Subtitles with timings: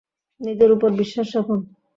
[0.41, 1.59] নিজের উপর বিশ্বাস রাখুন।